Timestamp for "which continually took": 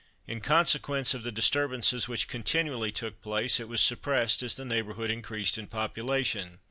2.07-3.21